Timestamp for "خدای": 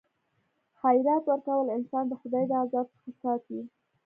2.21-2.43